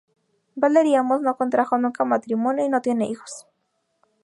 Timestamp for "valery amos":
0.55-1.21